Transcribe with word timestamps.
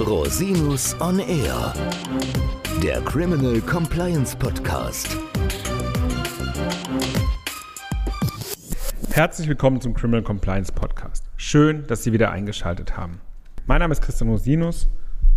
Rosinus 0.00 0.94
on 1.00 1.18
Air, 1.20 1.72
der 2.82 3.00
Criminal 3.00 3.60
Compliance 3.62 4.36
Podcast. 4.36 5.16
Herzlich 9.10 9.48
willkommen 9.48 9.80
zum 9.80 9.94
Criminal 9.94 10.22
Compliance 10.22 10.70
Podcast. 10.70 11.24
Schön, 11.36 11.86
dass 11.86 12.04
Sie 12.04 12.12
wieder 12.12 12.30
eingeschaltet 12.30 12.98
haben. 12.98 13.20
Mein 13.66 13.80
Name 13.80 13.92
ist 13.92 14.02
Christian 14.02 14.28
Rosinus 14.28 14.88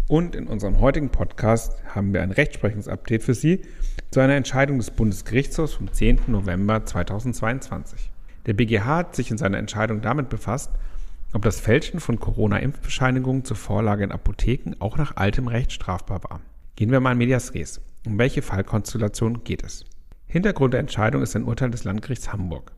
und 0.10 0.36
in 0.36 0.48
unserem 0.48 0.82
heutigen 0.82 1.10
Podcast 1.10 1.82
haben 1.96 2.14
wir 2.14 2.22
ein 2.22 2.32
Rechtsprechungsupdate 2.32 3.24
für 3.24 3.34
Sie 3.34 3.62
zu 4.12 4.20
einer 4.20 4.36
Entscheidung 4.36 4.78
des 4.78 4.92
Bundesgerichtshofs 4.92 5.76
vom 5.76 5.92
10. 5.92 6.24
November 6.28 6.84
2022. 6.84 8.12
Der 8.46 8.54
BGH 8.54 8.86
hat 8.86 9.16
sich 9.16 9.32
in 9.32 9.38
seiner 9.38 9.58
Entscheidung 9.58 10.02
damit 10.02 10.28
befasst, 10.28 10.72
ob 11.34 11.44
das 11.44 11.60
Fälschen 11.60 12.00
von 12.00 12.20
Corona-Impfbescheinigungen 12.20 13.46
zur 13.46 13.58
Vorlage 13.58 14.04
in 14.04 14.12
Apotheken 14.12 14.76
auch 14.80 14.98
nach 14.98 15.16
altem 15.16 15.48
Recht 15.48 15.72
strafbar 15.72 16.24
war. 16.24 16.42
Gehen 16.76 16.92
wir 16.92 17.00
mal 17.00 17.12
in 17.12 17.18
Medias 17.18 17.54
Res. 17.54 17.82
Um 18.06 18.18
welche 18.18 18.42
Fallkonstellation 18.42 19.44
geht 19.44 19.64
es? 19.64 19.86
Hintergrund 20.26 20.74
der 20.74 20.80
Entscheidung 20.80 21.22
ist 21.22 21.36
ein 21.36 21.44
Urteil 21.44 21.72
des 21.72 21.84
Landgerichts 21.84 22.32
Hamburg. 22.32 22.72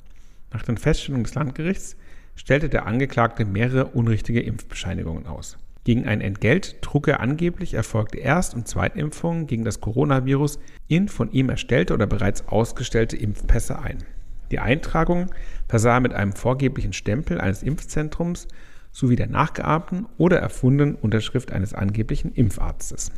Nach 0.51 0.63
den 0.63 0.77
Feststellungen 0.77 1.23
des 1.23 1.35
Landgerichts 1.35 1.95
stellte 2.35 2.69
der 2.69 2.85
Angeklagte 2.85 3.45
mehrere 3.45 3.85
unrichtige 3.87 4.41
Impfbescheinigungen 4.41 5.27
aus. 5.27 5.57
Gegen 5.83 6.05
ein 6.05 6.21
Entgelt 6.21 6.81
trug 6.81 7.07
er 7.07 7.21
angeblich 7.21 7.73
erfolgte 7.73 8.20
Erst- 8.20 8.53
und 8.53 8.67
Zweitimpfungen 8.67 9.47
gegen 9.47 9.65
das 9.65 9.81
Coronavirus 9.81 10.59
in 10.87 11.07
von 11.07 11.31
ihm 11.31 11.49
erstellte 11.49 11.93
oder 11.93 12.05
bereits 12.05 12.47
ausgestellte 12.47 13.17
Impfpässe 13.17 13.79
ein. 13.79 13.97
Die 14.51 14.59
Eintragung 14.59 15.27
versah 15.67 15.99
mit 15.99 16.13
einem 16.13 16.33
vorgeblichen 16.33 16.93
Stempel 16.93 17.39
eines 17.39 17.63
Impfzentrums 17.63 18.47
sowie 18.91 19.15
der 19.15 19.27
nachgeahmten 19.27 20.05
oder 20.17 20.39
erfundenen 20.39 20.95
Unterschrift 20.95 21.51
eines 21.51 21.73
angeblichen 21.73 22.33
Impfarztes. 22.33 23.11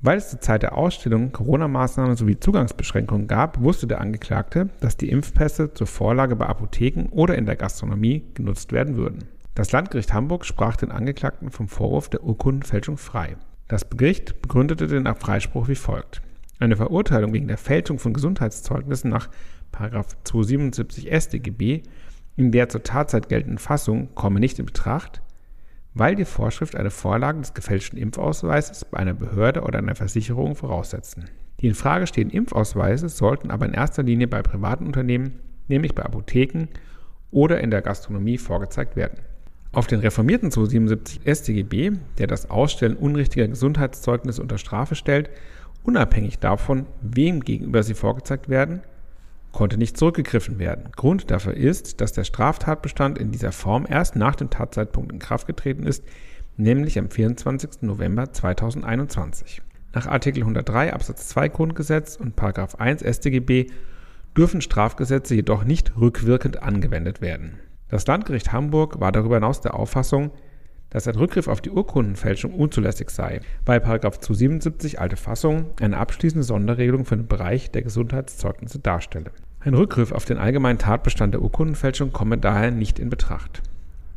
Weil 0.00 0.18
es 0.18 0.30
zur 0.30 0.40
Zeit 0.40 0.62
der 0.62 0.78
Ausstellung 0.78 1.32
Corona-Maßnahmen 1.32 2.14
sowie 2.14 2.38
Zugangsbeschränkungen 2.38 3.26
gab, 3.26 3.60
wusste 3.60 3.88
der 3.88 4.00
Angeklagte, 4.00 4.68
dass 4.78 4.96
die 4.96 5.10
Impfpässe 5.10 5.74
zur 5.74 5.88
Vorlage 5.88 6.36
bei 6.36 6.46
Apotheken 6.46 7.08
oder 7.10 7.34
in 7.34 7.46
der 7.46 7.56
Gastronomie 7.56 8.22
genutzt 8.34 8.70
werden 8.70 8.96
würden. 8.96 9.24
Das 9.56 9.72
Landgericht 9.72 10.14
Hamburg 10.14 10.46
sprach 10.46 10.76
den 10.76 10.92
Angeklagten 10.92 11.50
vom 11.50 11.66
Vorwurf 11.66 12.08
der 12.08 12.22
Urkundenfälschung 12.22 12.96
frei. 12.96 13.36
Das 13.66 13.90
Gericht 13.90 14.40
begründete 14.40 14.86
den 14.86 15.12
Freispruch 15.16 15.66
wie 15.66 15.74
folgt. 15.74 16.22
Eine 16.60 16.76
Verurteilung 16.76 17.32
wegen 17.32 17.48
der 17.48 17.58
Fälschung 17.58 17.98
von 17.98 18.12
Gesundheitszeugnissen 18.12 19.10
nach 19.10 19.28
277 19.72 21.08
StGB 21.12 21.82
in 22.38 22.52
der 22.52 22.68
zur 22.68 22.84
Tatzeit 22.84 23.28
geltenden 23.28 23.58
Fassung 23.58 24.14
komme 24.14 24.38
nicht 24.38 24.60
in 24.60 24.66
Betracht, 24.66 25.20
weil 25.94 26.14
die 26.14 26.24
Vorschrift 26.24 26.76
eine 26.76 26.90
Vorlage 26.90 27.40
des 27.40 27.52
gefälschten 27.52 27.98
Impfausweises 27.98 28.84
bei 28.84 28.98
einer 28.98 29.14
Behörde 29.14 29.62
oder 29.62 29.80
einer 29.80 29.96
Versicherung 29.96 30.54
voraussetzen. 30.54 31.24
Die 31.60 31.66
in 31.66 31.74
Frage 31.74 32.06
stehenden 32.06 32.36
Impfausweise 32.36 33.08
sollten 33.08 33.50
aber 33.50 33.66
in 33.66 33.74
erster 33.74 34.04
Linie 34.04 34.28
bei 34.28 34.42
privaten 34.42 34.86
Unternehmen, 34.86 35.40
nämlich 35.66 35.96
bei 35.96 36.04
Apotheken 36.04 36.68
oder 37.32 37.60
in 37.60 37.72
der 37.72 37.82
Gastronomie 37.82 38.38
vorgezeigt 38.38 38.94
werden. 38.94 39.18
Auf 39.72 39.88
den 39.88 39.98
reformierten 39.98 40.52
277 40.52 41.22
StGB, 41.26 41.98
der 42.18 42.28
das 42.28 42.48
Ausstellen 42.48 42.96
unrichtiger 42.96 43.48
Gesundheitszeugnisse 43.48 44.40
unter 44.40 44.58
Strafe 44.58 44.94
stellt, 44.94 45.28
unabhängig 45.82 46.38
davon, 46.38 46.86
wem 47.02 47.40
gegenüber 47.40 47.82
sie 47.82 47.94
vorgezeigt 47.94 48.48
werden, 48.48 48.82
konnte 49.52 49.78
nicht 49.78 49.96
zurückgegriffen 49.96 50.58
werden. 50.58 50.90
Grund 50.94 51.30
dafür 51.30 51.54
ist, 51.54 52.00
dass 52.00 52.12
der 52.12 52.24
Straftatbestand 52.24 53.18
in 53.18 53.30
dieser 53.30 53.52
Form 53.52 53.86
erst 53.88 54.16
nach 54.16 54.36
dem 54.36 54.50
Tatzeitpunkt 54.50 55.12
in 55.12 55.18
Kraft 55.18 55.46
getreten 55.46 55.84
ist, 55.84 56.04
nämlich 56.56 56.98
am 56.98 57.10
24. 57.10 57.82
November 57.82 58.32
2021. 58.32 59.62
Nach 59.94 60.06
Artikel 60.06 60.40
103 60.40 60.92
Absatz 60.92 61.28
2 61.28 61.48
Grundgesetz 61.48 62.16
und 62.16 62.34
1 62.40 63.02
StGB 63.02 63.66
dürfen 64.36 64.60
Strafgesetze 64.60 65.34
jedoch 65.34 65.64
nicht 65.64 65.96
rückwirkend 65.96 66.62
angewendet 66.62 67.20
werden. 67.20 67.58
Das 67.88 68.06
Landgericht 68.06 68.52
Hamburg 68.52 69.00
war 69.00 69.12
darüber 69.12 69.36
hinaus 69.36 69.60
der 69.60 69.74
Auffassung, 69.74 70.30
dass 70.90 71.06
ein 71.06 71.16
Rückgriff 71.16 71.48
auf 71.48 71.60
die 71.60 71.70
Urkundenfälschung 71.70 72.54
unzulässig 72.54 73.10
sei, 73.10 73.40
weil 73.66 73.82
277 73.82 75.00
alte 75.00 75.16
Fassung 75.16 75.66
eine 75.80 75.98
abschließende 75.98 76.44
Sonderregelung 76.44 77.04
für 77.04 77.16
den 77.16 77.26
Bereich 77.26 77.70
der 77.70 77.82
Gesundheitszeugnisse 77.82 78.78
darstelle. 78.78 79.30
Ein 79.60 79.74
Rückgriff 79.74 80.12
auf 80.12 80.24
den 80.24 80.38
allgemeinen 80.38 80.78
Tatbestand 80.78 81.34
der 81.34 81.42
Urkundenfälschung 81.42 82.12
komme 82.12 82.38
daher 82.38 82.70
nicht 82.70 82.98
in 82.98 83.10
Betracht. 83.10 83.62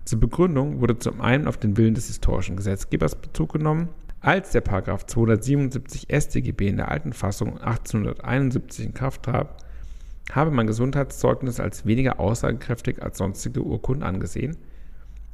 Zur 0.05 0.19
Begründung 0.19 0.81
wurde 0.81 0.97
zum 0.97 1.21
einen 1.21 1.47
auf 1.47 1.57
den 1.57 1.77
Willen 1.77 1.93
des 1.93 2.07
historischen 2.07 2.55
Gesetzgebers 2.55 3.15
Bezug 3.15 3.53
genommen, 3.53 3.89
als 4.21 4.51
der 4.51 4.61
277 4.63 6.07
StGB 6.11 6.67
in 6.67 6.77
der 6.77 6.89
alten 6.89 7.11
Fassung 7.11 7.59
1871 7.59 8.85
in 8.85 8.93
Kraft 8.93 9.23
trat, 9.23 9.49
habe 10.31 10.51
man 10.51 10.67
Gesundheitszeugnis 10.67 11.59
als 11.59 11.85
weniger 11.85 12.19
aussagekräftig 12.19 13.01
als 13.01 13.17
sonstige 13.17 13.63
Urkunden 13.63 14.03
angesehen 14.03 14.57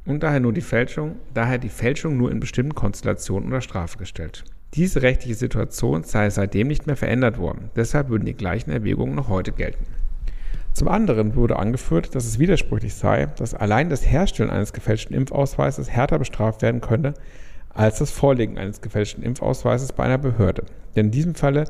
und 0.08 0.22
daher 0.22 0.40
nur 0.40 0.54
die 0.54 0.62
Fälschung, 0.62 1.16
daher 1.34 1.58
die 1.58 1.68
Fälschung 1.68 2.16
nur 2.16 2.32
in 2.32 2.40
bestimmten 2.40 2.74
Konstellationen 2.74 3.44
unter 3.44 3.60
Strafe 3.60 3.98
gestellt. 3.98 4.42
Diese 4.74 5.02
rechtliche 5.02 5.34
Situation 5.34 6.02
sei 6.02 6.30
seitdem 6.30 6.68
nicht 6.68 6.86
mehr 6.86 6.96
verändert 6.96 7.38
worden, 7.38 7.70
deshalb 7.76 8.08
würden 8.08 8.24
die 8.24 8.34
gleichen 8.34 8.70
Erwägungen 8.70 9.14
noch 9.14 9.28
heute 9.28 9.52
gelten. 9.52 9.84
Zum 10.72 10.88
anderen 10.88 11.34
wurde 11.34 11.58
angeführt, 11.58 12.14
dass 12.14 12.24
es 12.24 12.38
widersprüchlich 12.38 12.94
sei, 12.94 13.26
dass 13.36 13.54
allein 13.54 13.90
das 13.90 14.06
Herstellen 14.06 14.50
eines 14.50 14.72
gefälschten 14.72 15.14
Impfausweises 15.14 15.90
härter 15.90 16.18
bestraft 16.18 16.62
werden 16.62 16.80
könne 16.80 17.14
als 17.68 17.98
das 17.98 18.10
Vorlegen 18.10 18.58
eines 18.58 18.80
gefälschten 18.80 19.22
Impfausweises 19.22 19.92
bei 19.92 20.04
einer 20.04 20.18
Behörde. 20.18 20.64
Denn 20.96 21.06
in 21.06 21.12
diesem 21.12 21.34
Falle 21.34 21.64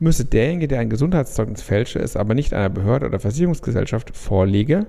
müsse 0.00 0.24
derjenige, 0.24 0.68
der 0.68 0.80
ein 0.80 0.90
Gesundheitszeugnis 0.90 1.62
fälsche, 1.62 1.98
es 1.98 2.16
aber 2.16 2.34
nicht 2.34 2.52
einer 2.52 2.68
Behörde 2.68 3.06
oder 3.06 3.20
Versicherungsgesellschaft 3.20 4.16
vorlege, 4.16 4.86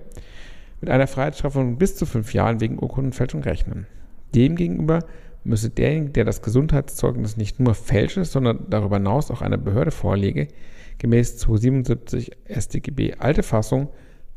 mit 0.82 0.90
einer 0.90 1.08
Freiheitsstrafe 1.08 1.60
von 1.60 1.78
bis 1.78 1.96
zu 1.96 2.06
fünf 2.06 2.34
Jahren 2.34 2.60
wegen 2.60 2.80
Urkundenfälschung 2.80 3.42
rechnen. 3.42 3.88
Demgegenüber 4.36 5.00
müsse 5.44 5.70
derjenige, 5.70 6.12
der 6.12 6.26
das 6.26 6.42
Gesundheitszeugnis 6.42 7.38
nicht 7.38 7.60
nur 7.60 7.74
fälsche, 7.74 8.26
sondern 8.26 8.66
darüber 8.70 8.98
hinaus 8.98 9.32
auch 9.32 9.42
einer 9.42 9.58
Behörde 9.58 9.92
vorlege, 9.92 10.48
gemäß 10.98 11.38
277 11.38 12.32
StGB 12.50 13.16
alte 13.18 13.44
Fassung 13.44 13.90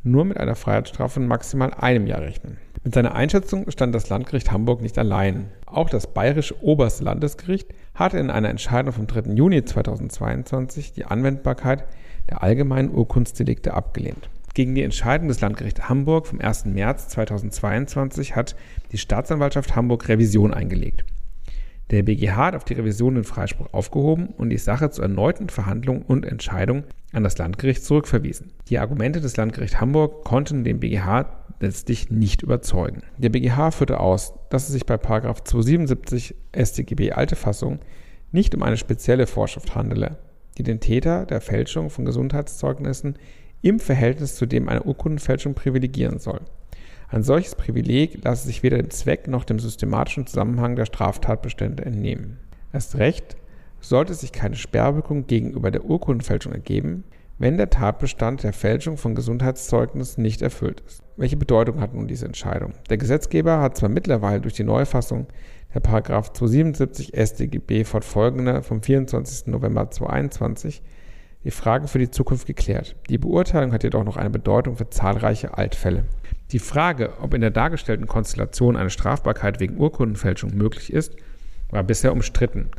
nur 0.02 0.24
mit 0.24 0.38
einer 0.38 0.54
Freiheitsstrafe 0.54 1.14
von 1.14 1.26
maximal 1.26 1.74
einem 1.74 2.06
Jahr 2.06 2.22
rechnen. 2.22 2.56
Mit 2.82 2.94
seiner 2.94 3.14
Einschätzung 3.14 3.70
stand 3.70 3.94
das 3.94 4.08
Landgericht 4.08 4.50
Hamburg 4.50 4.80
nicht 4.80 4.98
allein. 4.98 5.50
Auch 5.66 5.90
das 5.90 6.06
Bayerische 6.06 6.62
Oberste 6.62 7.04
Landesgericht 7.04 7.68
hatte 7.94 8.18
in 8.18 8.30
einer 8.30 8.48
Entscheidung 8.48 8.94
vom 8.94 9.06
3. 9.06 9.32
Juni 9.34 9.62
2022 9.62 10.94
die 10.94 11.04
Anwendbarkeit 11.04 11.84
der 12.30 12.42
allgemeinen 12.42 12.94
Urkundsdelikte 12.94 13.74
abgelehnt. 13.74 14.30
Gegen 14.60 14.74
die 14.74 14.82
Entscheidung 14.82 15.28
des 15.28 15.40
Landgerichts 15.40 15.88
Hamburg 15.88 16.26
vom 16.26 16.38
1. 16.38 16.66
März 16.66 17.08
2022 17.08 18.36
hat 18.36 18.56
die 18.92 18.98
Staatsanwaltschaft 18.98 19.74
Hamburg 19.74 20.06
Revision 20.06 20.52
eingelegt. 20.52 21.02
Der 21.90 22.02
BGH 22.02 22.36
hat 22.36 22.54
auf 22.54 22.64
die 22.64 22.74
Revision 22.74 23.14
den 23.14 23.24
Freispruch 23.24 23.72
aufgehoben 23.72 24.26
und 24.36 24.50
die 24.50 24.58
Sache 24.58 24.90
zur 24.90 25.04
erneuten 25.04 25.48
Verhandlung 25.48 26.02
und 26.02 26.26
Entscheidung 26.26 26.84
an 27.14 27.24
das 27.24 27.38
Landgericht 27.38 27.82
zurückverwiesen. 27.82 28.52
Die 28.68 28.78
Argumente 28.78 29.22
des 29.22 29.34
Landgerichts 29.38 29.80
Hamburg 29.80 30.24
konnten 30.24 30.62
den 30.62 30.78
BGH 30.78 31.24
letztlich 31.60 32.10
nicht 32.10 32.42
überzeugen. 32.42 33.00
Der 33.16 33.30
BGH 33.30 33.70
führte 33.70 33.98
aus, 33.98 34.34
dass 34.50 34.64
es 34.64 34.74
sich 34.74 34.84
bei 34.84 34.98
277 34.98 36.34
StGB 36.54 37.12
alte 37.12 37.34
Fassung 37.34 37.78
nicht 38.30 38.54
um 38.54 38.62
eine 38.62 38.76
spezielle 38.76 39.26
Vorschrift 39.26 39.74
handele, 39.74 40.18
die 40.58 40.64
den 40.64 40.80
Täter 40.80 41.24
der 41.24 41.40
Fälschung 41.40 41.88
von 41.88 42.04
Gesundheitszeugnissen 42.04 43.14
im 43.62 43.78
Verhältnis 43.80 44.36
zu 44.36 44.46
dem 44.46 44.68
einer 44.68 44.86
Urkundenfälschung 44.86 45.54
privilegieren 45.54 46.18
soll. 46.18 46.40
Ein 47.08 47.22
solches 47.22 47.56
Privileg 47.56 48.22
lasse 48.24 48.46
sich 48.46 48.62
weder 48.62 48.78
dem 48.78 48.90
Zweck 48.90 49.26
noch 49.26 49.44
dem 49.44 49.58
systematischen 49.58 50.26
Zusammenhang 50.26 50.76
der 50.76 50.86
Straftatbestände 50.86 51.84
entnehmen. 51.84 52.38
Erst 52.72 52.96
recht 52.98 53.36
sollte 53.80 54.14
sich 54.14 54.32
keine 54.32 54.56
Sperrwirkung 54.56 55.26
gegenüber 55.26 55.70
der 55.70 55.84
Urkundenfälschung 55.84 56.52
ergeben, 56.52 57.04
wenn 57.38 57.56
der 57.56 57.70
Tatbestand 57.70 58.42
der 58.42 58.52
Fälschung 58.52 58.98
von 58.98 59.14
Gesundheitszeugnissen 59.14 60.22
nicht 60.22 60.42
erfüllt 60.42 60.82
ist. 60.86 61.02
Welche 61.16 61.38
Bedeutung 61.38 61.80
hat 61.80 61.94
nun 61.94 62.06
diese 62.06 62.26
Entscheidung? 62.26 62.74
Der 62.90 62.98
Gesetzgeber 62.98 63.60
hat 63.60 63.78
zwar 63.78 63.88
mittlerweile 63.88 64.42
durch 64.42 64.54
die 64.54 64.62
Neufassung 64.62 65.26
der 65.74 65.82
277 65.82 67.12
StGB 67.16 67.84
fortfolgende 67.84 68.62
vom 68.62 68.82
24. 68.82 69.46
November 69.46 69.90
2021 69.90 70.82
die 71.44 71.50
Fragen 71.50 71.88
für 71.88 71.98
die 71.98 72.10
Zukunft 72.10 72.46
geklärt. 72.46 72.96
Die 73.08 73.18
Beurteilung 73.18 73.72
hat 73.72 73.82
jedoch 73.82 74.04
noch 74.04 74.16
eine 74.16 74.30
Bedeutung 74.30 74.76
für 74.76 74.90
zahlreiche 74.90 75.56
Altfälle. 75.56 76.04
Die 76.52 76.58
Frage, 76.58 77.14
ob 77.20 77.32
in 77.34 77.40
der 77.40 77.50
dargestellten 77.50 78.06
Konstellation 78.06 78.76
eine 78.76 78.90
Strafbarkeit 78.90 79.60
wegen 79.60 79.78
Urkundenfälschung 79.78 80.54
möglich 80.54 80.92
ist, 80.92 81.16
war 81.70 81.82
bisher 81.82 82.12
umstritten 82.12 82.70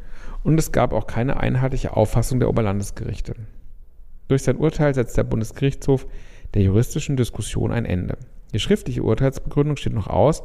und 0.44 0.60
es 0.60 0.72
gab 0.72 0.94
auch 0.94 1.08
keine 1.08 1.40
einheitliche 1.40 1.96
Auffassung 1.96 2.40
der 2.40 2.50
Oberlandesgerichte. 2.50 3.36
Durch 4.28 4.44
sein 4.44 4.58
Urteil 4.58 4.94
setzt 4.94 5.18
der 5.18 5.24
Bundesgerichtshof 5.24 6.08
der 6.54 6.64
juristischen 6.64 7.18
Diskussion 7.18 7.72
ein 7.72 7.86
Ende. 7.86 8.18
Die 8.54 8.60
schriftliche 8.60 9.04
Urteilsbegründung 9.04 9.78
steht 9.78 9.94
noch 9.94 10.08
aus, 10.08 10.44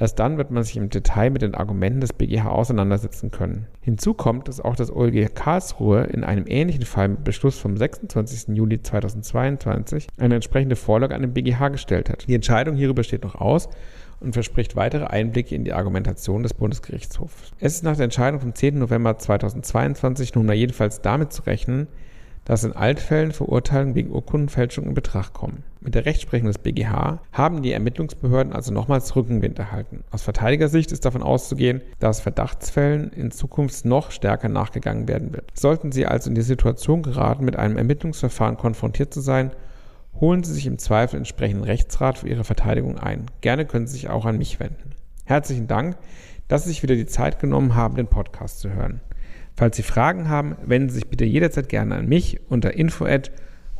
Erst 0.00 0.18
dann 0.18 0.38
wird 0.38 0.50
man 0.50 0.62
sich 0.62 0.78
im 0.78 0.88
Detail 0.88 1.28
mit 1.28 1.42
den 1.42 1.54
Argumenten 1.54 2.00
des 2.00 2.14
BGH 2.14 2.48
auseinandersetzen 2.48 3.30
können. 3.30 3.66
Hinzu 3.82 4.14
kommt, 4.14 4.48
dass 4.48 4.58
auch 4.58 4.74
das 4.74 4.90
OLG 4.90 5.34
Karlsruhe 5.34 6.04
in 6.04 6.24
einem 6.24 6.46
ähnlichen 6.46 6.86
Fall 6.86 7.08
mit 7.08 7.22
Beschluss 7.22 7.58
vom 7.58 7.76
26. 7.76 8.56
Juli 8.56 8.80
2022 8.80 10.06
eine 10.16 10.36
entsprechende 10.36 10.76
Vorlage 10.76 11.14
an 11.14 11.20
den 11.20 11.34
BGH 11.34 11.68
gestellt 11.68 12.08
hat. 12.08 12.26
Die 12.26 12.34
Entscheidung 12.34 12.76
hierüber 12.76 13.02
steht 13.02 13.24
noch 13.24 13.34
aus 13.34 13.68
und 14.20 14.32
verspricht 14.32 14.74
weitere 14.74 15.04
Einblicke 15.04 15.54
in 15.54 15.64
die 15.64 15.74
Argumentation 15.74 16.42
des 16.42 16.54
Bundesgerichtshofs. 16.54 17.52
Es 17.58 17.74
ist 17.74 17.84
nach 17.84 17.96
der 17.96 18.04
Entscheidung 18.04 18.40
vom 18.40 18.54
10. 18.54 18.78
November 18.78 19.18
2022 19.18 20.34
nunmehr 20.34 20.56
jedenfalls 20.56 21.02
damit 21.02 21.34
zu 21.34 21.42
rechnen, 21.42 21.88
dass 22.44 22.64
in 22.64 22.72
Altfällen 22.72 23.32
Verurteilungen 23.32 23.94
wegen 23.94 24.10
Urkundenfälschung 24.10 24.86
in 24.86 24.94
Betracht 24.94 25.32
kommen. 25.32 25.62
Mit 25.80 25.94
der 25.94 26.04
Rechtsprechung 26.04 26.48
des 26.48 26.58
BGH 26.58 27.20
haben 27.32 27.62
die 27.62 27.72
Ermittlungsbehörden 27.72 28.52
also 28.52 28.72
nochmals 28.72 29.14
Rückenwind 29.16 29.58
erhalten. 29.58 30.04
Aus 30.10 30.22
Verteidigersicht 30.22 30.92
ist 30.92 31.04
davon 31.04 31.22
auszugehen, 31.22 31.80
dass 32.00 32.20
Verdachtsfällen 32.20 33.12
in 33.12 33.30
Zukunft 33.30 33.84
noch 33.84 34.10
stärker 34.10 34.48
nachgegangen 34.48 35.08
werden 35.08 35.32
wird. 35.32 35.50
Sollten 35.54 35.92
Sie 35.92 36.06
also 36.06 36.28
in 36.28 36.34
die 36.34 36.42
Situation 36.42 37.02
geraten, 37.02 37.44
mit 37.44 37.56
einem 37.56 37.78
Ermittlungsverfahren 37.78 38.56
konfrontiert 38.56 39.14
zu 39.14 39.20
sein, 39.20 39.52
holen 40.20 40.42
Sie 40.42 40.52
sich 40.52 40.66
im 40.66 40.78
Zweifel 40.78 41.16
entsprechenden 41.16 41.64
Rechtsrat 41.64 42.18
für 42.18 42.28
Ihre 42.28 42.44
Verteidigung 42.44 42.98
ein. 42.98 43.26
Gerne 43.40 43.64
können 43.64 43.86
Sie 43.86 43.94
sich 43.94 44.10
auch 44.10 44.26
an 44.26 44.38
mich 44.38 44.60
wenden. 44.60 44.90
Herzlichen 45.24 45.66
Dank, 45.66 45.96
dass 46.48 46.64
Sie 46.64 46.70
sich 46.70 46.82
wieder 46.82 46.96
die 46.96 47.06
Zeit 47.06 47.38
genommen 47.38 47.74
haben, 47.74 47.96
den 47.96 48.08
Podcast 48.08 48.60
zu 48.60 48.70
hören. 48.70 49.00
Falls 49.56 49.76
Sie 49.76 49.82
Fragen 49.82 50.28
haben, 50.28 50.56
wenden 50.64 50.88
Sie 50.88 50.96
sich 50.96 51.08
bitte 51.08 51.24
jederzeit 51.24 51.68
gerne 51.68 51.96
an 51.96 52.06
mich 52.08 52.40
unter 52.48 52.74
info 52.74 53.04
at 53.04 53.30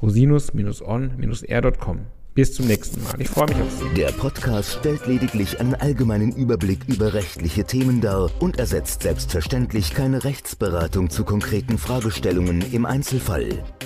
rosinus-on-r.com. 0.02 2.00
Bis 2.34 2.54
zum 2.54 2.68
nächsten 2.68 3.02
Mal. 3.02 3.20
Ich 3.20 3.28
freue 3.28 3.48
mich 3.48 3.56
auf 3.60 3.72
Sie. 3.72 3.92
Der 3.94 4.12
Podcast 4.12 4.78
stellt 4.78 5.06
lediglich 5.06 5.58
einen 5.58 5.74
allgemeinen 5.74 6.32
Überblick 6.32 6.80
über 6.86 7.12
rechtliche 7.12 7.64
Themen 7.64 8.00
dar 8.00 8.30
und 8.38 8.58
ersetzt 8.58 9.02
selbstverständlich 9.02 9.94
keine 9.94 10.22
Rechtsberatung 10.22 11.10
zu 11.10 11.24
konkreten 11.24 11.76
Fragestellungen 11.76 12.62
im 12.72 12.86
Einzelfall. 12.86 13.48